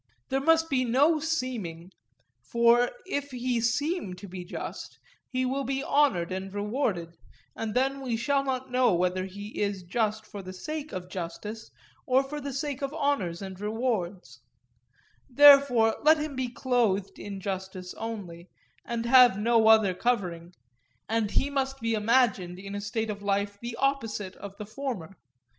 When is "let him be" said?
16.01-16.47